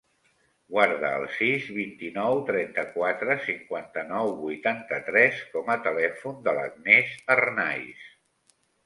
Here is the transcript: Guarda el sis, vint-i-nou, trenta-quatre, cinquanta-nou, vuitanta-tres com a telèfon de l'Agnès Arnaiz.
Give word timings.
Guarda 0.75 1.09
el 1.17 1.25
sis, 1.33 1.65
vint-i-nou, 1.73 2.37
trenta-quatre, 2.47 3.35
cinquanta-nou, 3.49 4.31
vuitanta-tres 4.39 5.43
com 5.53 5.71
a 5.75 5.77
telèfon 5.89 6.41
de 6.49 6.55
l'Agnès 6.61 7.13
Arnaiz. 7.37 8.09